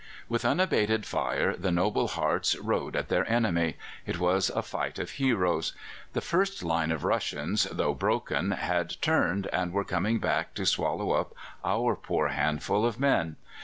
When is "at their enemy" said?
2.95-3.77